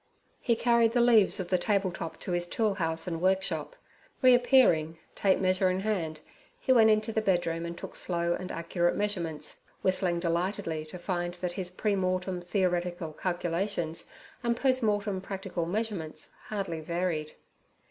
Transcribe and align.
He 0.39 0.55
carried 0.55 0.93
the 0.93 0.99
leaves 0.99 1.39
of 1.39 1.49
the 1.49 1.59
table 1.59 1.91
top 1.91 2.19
to 2.21 2.31
his 2.31 2.47
tool 2.47 2.73
house 2.81 3.05
and 3.05 3.21
workshop. 3.21 3.75
Reappearing, 4.23 4.97
tape 5.13 5.37
measure 5.39 5.69
in 5.69 5.81
hand, 5.81 6.21
he 6.59 6.71
went 6.73 6.89
into 6.89 7.11
the 7.13 7.21
bedroom 7.21 7.67
and 7.67 7.77
took 7.77 7.95
slow 7.95 8.33
and 8.33 8.51
accurate 8.51 8.95
measurements, 8.95 9.59
whistling 9.83 10.19
delightedly 10.19 10.85
to 10.87 10.97
find 10.97 11.35
that 11.35 11.51
his 11.51 11.69
premortem 11.69 12.41
theoretical 12.43 13.13
calculations 13.13 14.09
and 14.41 14.57
postmortem 14.57 15.21
practical 15.21 15.67
measurements 15.67 16.31
hardly 16.47 16.79
varied. 16.81 17.33